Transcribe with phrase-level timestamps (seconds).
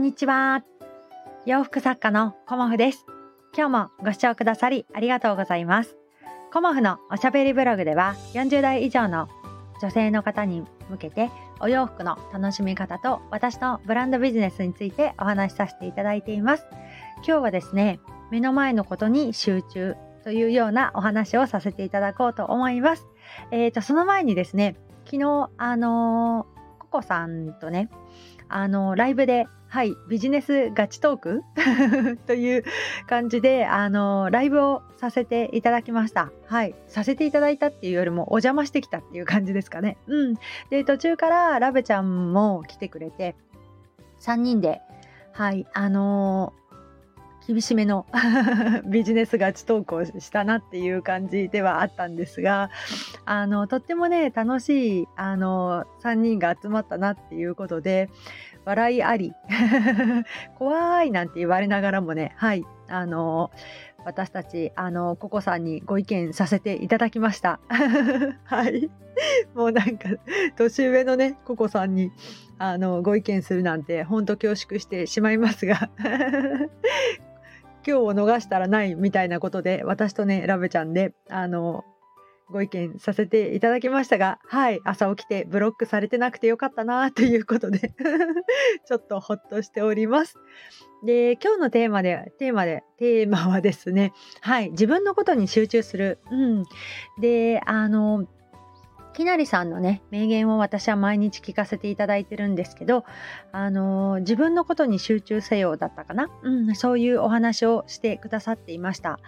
[0.00, 0.64] んにちは。
[1.44, 3.04] 洋服作家のコモフです。
[3.54, 5.98] 今日もご視聴くださりありがとうございます。
[6.54, 9.28] コモフのおしゃべりブログでは40代以上の
[9.82, 16.64] 女性の方に向けてお洋服の楽しみ方と私のブランドビジネスについてお話しさせていただいています。
[17.16, 23.06] 今日はですね、目の前のことに集中というようなお話をさせていただこうと思います。
[23.50, 27.90] えーと、その前にですね、昨日、あのー、ココさんとね、
[28.50, 31.42] あの、ライブではい、ビジネスガチトーク？
[32.26, 32.64] という
[33.06, 36.32] 感じで、あのライブをさせていただきました。
[36.46, 39.96] はい、させていただいたっていうよりもお邪魔してきたっていう感じですかね。
[40.08, 40.34] うん。
[40.70, 43.36] で、途中からラベちゃんも来てくれて、
[44.18, 44.80] 3人で、
[45.32, 46.52] はい、あの
[47.50, 48.06] 厳しめの
[48.86, 52.70] ビジネスガチトークをしたなっていう感じではあったんですが
[53.24, 58.08] あのとってもね楽しいあの3人が集まったなっていうことで
[58.64, 59.32] 笑いあり
[60.58, 63.50] 怖いなんて言われながらもねはいあの
[64.04, 67.60] 私たちあのココさんにご意見させていただきました。
[68.44, 68.90] はい。
[69.54, 70.08] もうなんか
[70.56, 72.10] 年上のねココさんに
[72.58, 75.90] あのご意見するなんてほんと恐縮してしまいますが。
[77.86, 81.84] 今日を逃したらないみたいなことで私とねラブちゃんであの
[82.50, 87.92] ご意見させていただきましたがはい朝起きてブロックされてなくてよかったなということで
[88.86, 90.36] ちょっとほっとしております。
[91.04, 96.18] で今日のテーマでテーマでテーマはですねはい自分のことに集中する。
[96.30, 96.64] うん、
[97.20, 98.26] であの
[99.12, 103.04] きなりさんのね名言を私は毎日聞かせていただいてるんですけど、
[103.52, 109.18] あのー、自分のことに集中せよだったかな、うん、そういうお話をしてくださっていました。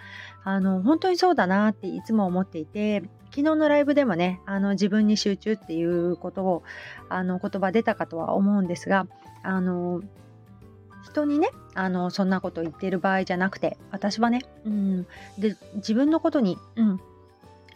[0.44, 6.62] あの本当にそうだなっていつも思っていて昨日のライブでもねあの自分に集中っていうことを
[7.08, 9.06] あの言葉出たかとは思うんですが
[9.42, 10.02] あの
[11.04, 15.06] 人にねあのそんなこと言ってる場合じゃなくて私はね、うん、
[15.38, 17.00] で自分のことに、うん、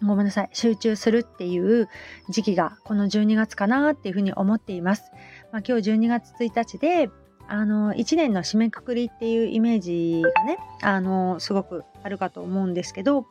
[0.02, 1.88] ごめんなさい、集中するっていう
[2.28, 5.10] 時期がこの12月かなっていうふうに思っています。
[5.52, 7.10] まあ、今日12月1日で、
[7.48, 13.26] あの、1年の締めくくりっていうイメージがね、あの、すごくあるかと思うんですけど、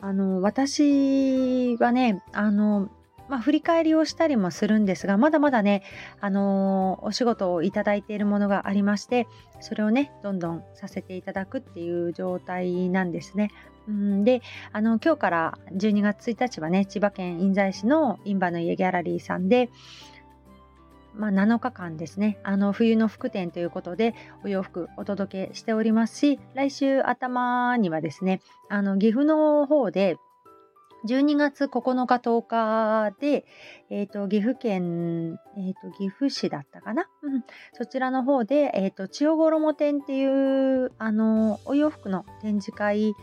[0.00, 2.90] あの、私はね、あの、
[3.28, 5.82] まあ、振り返りをしたりもするんですがまだまだね、
[6.20, 9.26] あの、お仕事をいただいているものがありまして
[9.60, 13.50] それをねどんどんさせていただくっていう状態なんですね。
[13.88, 19.70] うんであの今日から12月1日はね千葉県印西市のインバの家ギャラリーさんで
[21.16, 22.38] まあ、7日間ですね。
[22.42, 30.16] あの冬の服店ということでお洋服お届けしておりますし来週頭にはですねあの岐阜の方で
[31.06, 33.44] 12月9日10日で、
[33.90, 37.44] えーと、岐阜県、えーと、岐阜市だったかな、うん、
[37.74, 43.14] そちらの方で、えーと、千代衣店っていうあのお洋服の展示会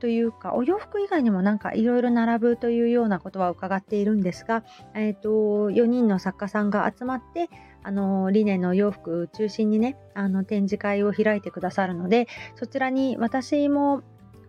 [0.00, 7.48] というかお洋服以外にもなんかいろいろ並ぶというようなことは伺っているんですが、えー、と4人の作家さんが集まって
[7.82, 14.02] あのリネのお洋服中心にねあの展示会を開いてくださるのでそちらに私も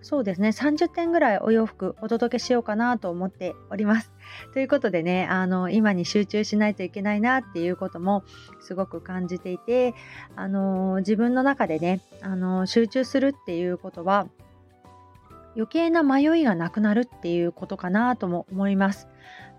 [0.05, 4.11] そうですね30点ぐらいお洋服お届けしようかなと思っております。
[4.53, 8.23] ということでねあの今に集中しないといけないなっていうことも
[8.59, 9.95] すごく感じていて
[10.35, 14.27] あの自分の中でねあの集中するっていうことは
[15.55, 19.07] 余計な迷いがなくなるっていうことかなとも思います。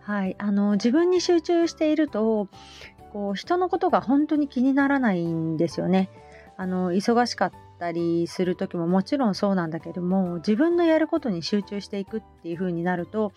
[0.00, 2.48] はい、あの自分に集中していると
[3.12, 6.10] こう人のことが本当に気にならないんですよね。
[6.56, 13.32] あの忙しかったりする時ももちろんそうなんだけども自分のやることに集中していくっていう風になると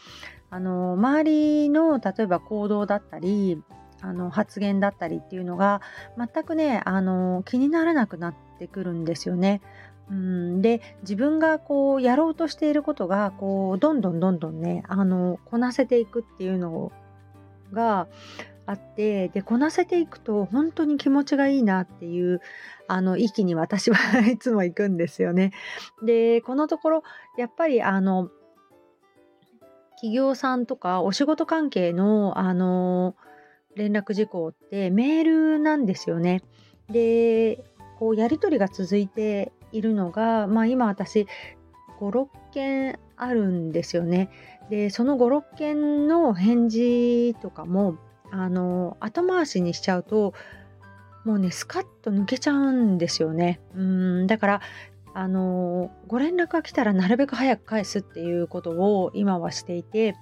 [0.49, 3.61] あの周りの例えば行動だったり
[4.01, 5.81] あの発言だったりっていうのが
[6.17, 9.61] 全くねあの気にならなくなってくるんですよね。
[10.09, 16.91] うんで自分がこうやろうとしていることがこうどんどんどんどんねあのこなせていくっていうの
[17.71, 18.07] が
[18.65, 22.41] あってでこなせていくと本当に気持ちがいいなっていう
[22.87, 23.97] あの域に私は
[24.27, 25.51] いつも行くんですよね。
[26.03, 27.03] でこのところ
[27.37, 28.29] やっぱりあの
[29.95, 33.15] 企業さんとかお仕事関係のあの
[33.75, 36.41] 連絡事項ってメールなんですよね。
[36.89, 37.63] で
[37.97, 41.27] こうやり取りが続いているのが、まあ、今私
[41.99, 44.29] 56件あるんですよね。
[44.69, 47.97] でその56件の返事とかも
[48.31, 50.33] あの後回しにしちゃうと
[51.25, 53.59] もうねスカッと抜けちゃうんですよね。
[53.75, 54.61] うんだから
[55.13, 60.15] あのご連絡が来たらなるべく早く返すっていうことを今はしていて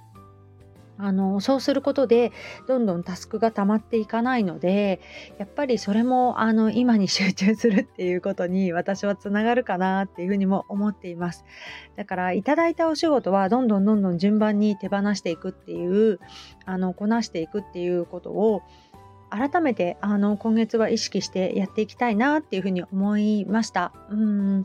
[0.98, 2.32] あのそうすることで
[2.68, 5.00] どんどんタスクが溜まっていかないので
[5.38, 11.46] やっぱりそれもあの今に集中するっていうことに私はつながるかなっていうふうにも思っています。
[11.96, 16.20] だからいただいたお仕事はどんどんどんどん順番に手放していくっていう
[16.66, 18.62] あのこなしていくっていうことを
[19.30, 23.94] 改めてあの今月は意識してやっていきたいなっていうふうに思いました。
[24.10, 24.62] うん。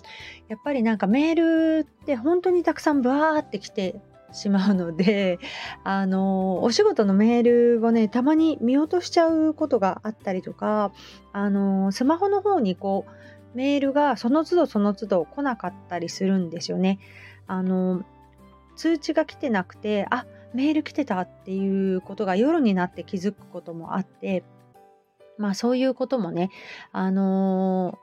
[0.49, 4.01] やっぱりなんかメールって本当にたくさんブワーってきて
[4.33, 5.39] しまうので、
[5.85, 10.93] あの、お仕事のメールをね、たまに見落としちゃうことがあったりとか、
[11.33, 16.99] あの、スマホの方にこう、メールがその都度その都度来なかったりするんですよね。
[17.47, 18.03] あの、
[18.77, 24.45] 通知が来てなくて、あ、メール来てたっていうことが夜になって気づくこともあって、
[25.39, 26.51] まあそういうこともね、
[26.93, 27.99] あの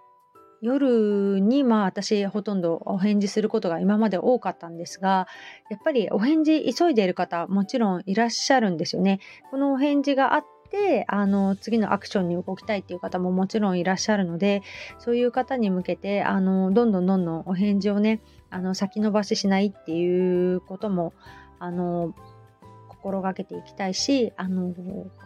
[0.62, 5.28] 夜にまあ私ほとんどお返事することが今まで多かったんですが
[5.70, 9.20] やっぱりお返事急いでいる方もちろんいらっしゃるんですよね。
[9.52, 14.62] このお返事があってあの次のアクションに動きたいっていう方ももちろんいらっしゃるので
[15.00, 21.14] そういう方に向けてあのどんどんどんどんお返事をねあの先延ばししないっていうことも
[21.60, 22.14] あの
[22.88, 24.74] 心がけていきたいしあの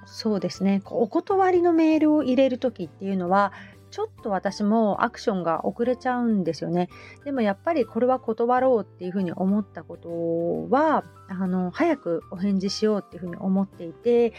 [0.06, 3.52] そうですねお断りのメールを入れる時っていうのは
[3.94, 6.90] ちょっと私もアクションが遅れちゃうんですよね。
[7.26, 14.34] でもやっぱりこれは断ろうっていうふうに思ったことはあの早くお返事しようっていうふうに思っていて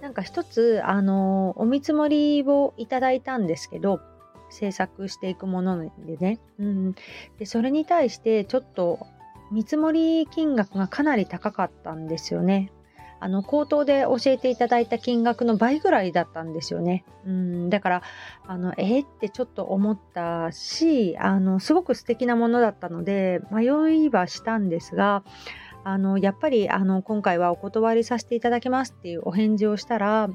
[0.00, 3.98] なんか一つあのお見積もりをいただいたんですけど
[4.48, 6.94] 制作していくものでね、うん、
[7.40, 9.08] でそれに対してちょっと
[9.50, 12.70] 見積もり金額がかなり高かったんですよね。
[13.20, 17.04] あの口頭で教えていただいた金額の倍ぐらいだったんですよね。
[17.26, 18.02] うんだから
[18.46, 25.22] あのえー、ってちょっと思ったしあのすごく素敵なものだったので迷いはしたんですが
[25.84, 30.28] あのやっぱりあの今回はお断りさせていただきますっていうお返事をしたら、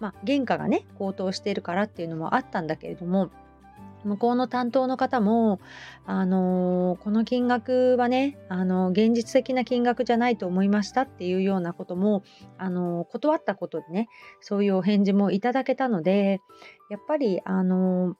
[0.00, 3.30] まあ、原価がね高騰しているからっていうのもあったんだけれども
[4.06, 5.60] 向こうの担当の方も、
[6.06, 12.22] あのー、この金額はね、あのー、現実的な金額じゃないと思いましたっていうようなことも、
[12.58, 14.08] あのー、断ったことでね、
[14.40, 16.40] そういうお返事もいただけたので、
[16.88, 18.16] やっぱり、あの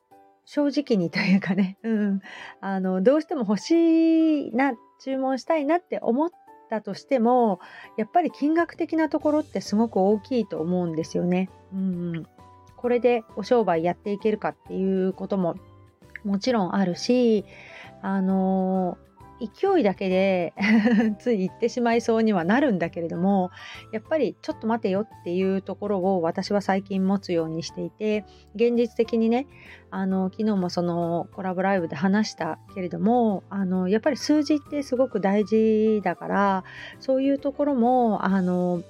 [0.47, 2.21] 正直にというかね、 うん、
[2.61, 6.31] あのどうしても欲しいな、注文したいなって思っ
[6.71, 7.61] たとしても、
[7.99, 11.51] やっぱり金額的なところってすごく大きいと思うんですよね。
[11.73, 12.27] うん、
[12.77, 15.57] これでお商売やっていけるかっていうことも
[16.27, 17.45] もちろんあるし
[18.03, 18.99] あの
[19.41, 20.55] 勢いだけで
[21.19, 23.51] つい行ってしまいそうにはなるんだけれども
[23.93, 28.25] やっぱりちょっと待てよっていうところを私は最近持つようにしていて
[28.55, 29.47] 現実的にね
[29.91, 36.65] あの昨日もそのコラボライブで話したけれどもあのやっぱり数字ってすごく大事だから
[36.99, 38.83] そういうところもあの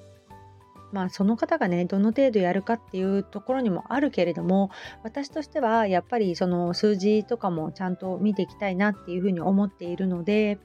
[0.96, 4.70] まあその方がねどの程度やるかっていうところにもあるけれども
[5.02, 10.58] 私としてはやっぱりその数字とかもちゃんと見ていきたいなっていうふうに思っているので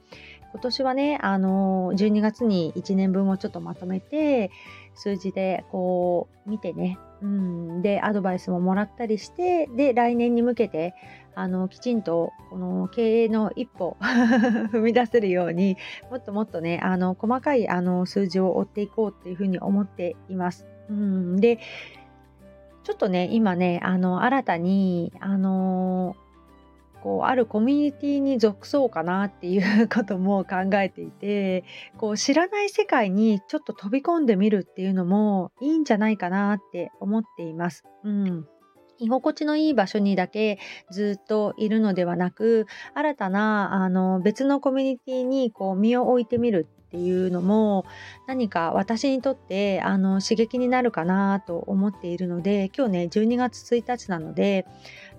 [0.52, 4.50] 今年はねあの12月に1年分をちょっとまとめて
[4.94, 10.94] 数字でこう見てね、うん、でアドバイスももらったりしてで来年に向けて
[11.34, 13.96] あのきちんとこの経営の一歩
[14.72, 15.76] 踏み出せるように
[16.10, 20.66] もっともっとねあの細かいあの数字を追っていこうっていうふうに思っています。
[20.90, 21.58] うん、で
[22.82, 26.16] ちょっとね今ねあの新たにあの
[27.02, 31.64] こうあるコミュニティに属そうかなっていうことも考えていて
[31.98, 37.84] こう知らない世界にちょっと飛び込んでみるっていうのもいいんじゃないかなって思っています。
[38.04, 38.46] うん
[38.98, 47.86] 居心地のいい場所にだけずっといるのではなく新たなあの別のコミュニティにこう身を置いてみるっていうのも
[48.26, 54.66] 何か私にとってあの刺激になるかなと思っているので今日ね12月1日なので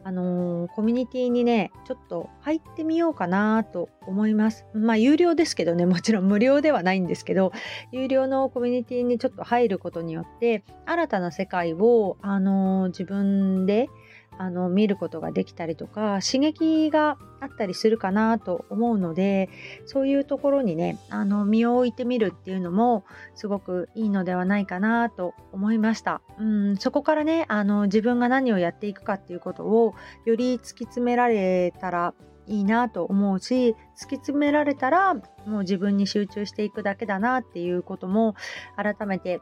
[0.05, 4.65] あのー、コミュニティにね、ちょっと入ってみようかなと思います。
[4.73, 7.51] まあ、有料ですけどね、もちろん無料ではないんですけど、
[7.91, 13.89] 有料のコミュニティにちょっと入ることによって、新たな世界を、あのー、自分で、
[14.37, 19.49] あの見ることができたりとか刺激があったりするかなと思うので
[19.85, 23.03] そういうところにねあの身を置いてみるっていうのも
[23.35, 26.21] すごくいいのではないかなと思いました。
[26.39, 29.93] うんそこからねあの自分が何をやっていくかっていうことを
[30.25, 32.13] より突き詰められたら
[32.47, 33.75] いいなと思うし突き
[34.15, 38.35] 詰められたらもう自分に集中していくだけだなっていうことも
[38.75, 39.41] 改めて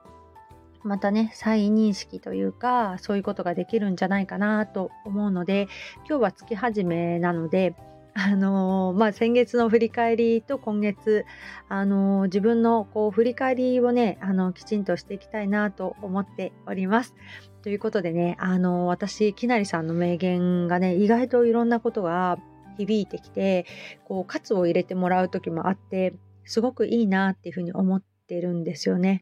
[0.83, 5.67] またね再認識というかそういうことができるんじゃないかなと思うので
[6.07, 7.75] 今日は月始めなので
[8.13, 11.25] あのー、まあ、先月の振り返りと今月、
[11.69, 17.15] あのー、自分のこう振り返りをね、あのきちんとしていきたいなと思っております。
[17.63, 22.37] ということでね、あの私、きなりさんの名言がね、意外といろんなことが
[22.77, 23.65] 響いてきて、
[24.03, 29.21] こう、喝を入れてもらう時もあって、すごくいいなっていうふうに思ってるんですよね。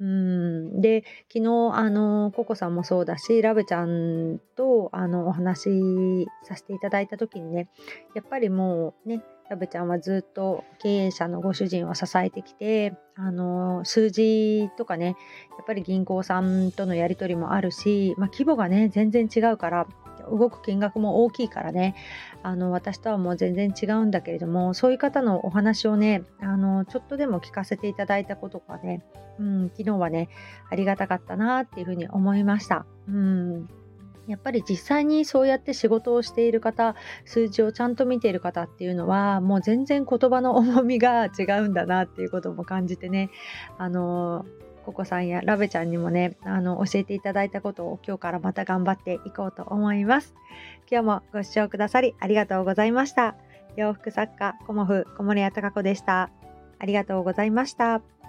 [0.00, 7.68] うん、で昨日あのココさんもそうだしラブちゃんとあのお話しさせていただいた時にね
[8.14, 15.12] やっぱりもうねラブちゃんはずっと経営者のご主人を支えてきてあの数字とかねや
[15.62, 19.86] っぱり銀行さんとのやり取りもあるし、まあ、規模がね全然違うから
[20.30, 21.94] 動く金額も大きいからね
[22.42, 29.04] あの私とはもう全然違うんだけれどもそういう方のお話をねあのちょっとでも聞かせていただいたことがね、
[29.38, 30.28] うん、昨日はね
[30.70, 32.86] ありがたかったなっていうふうに思いました。
[33.08, 33.68] うん
[34.30, 36.94] やっぱり実際にそうやって仕事をしている方
[37.24, 43.30] 数字をちゃんと見ている方っていうのはもう全然言葉の重みが違うんだなっていうことも感じてね
[43.76, 44.46] あの
[44.84, 50.34] ココさんやラベちゃんにもね、あの、教えていただいたことを今日からまた頑張っていこうと思います。
[50.90, 53.36] 今日もご視聴くださりありがとうございました。
[53.76, 56.30] 洋服作家、コモフ、小森屋隆子でした。
[56.78, 58.19] ありがとうございました。